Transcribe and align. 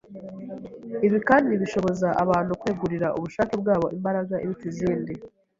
Ibi 1.05 1.19
kandi 1.29 1.51
bishoboza 1.61 2.07
abantu 2.23 2.51
kwegurira 2.61 3.07
ubushake 3.17 3.53
bwabo 3.61 3.87
imbaraga 3.95 4.35
iruta 4.43 4.65
izindi 4.71 5.13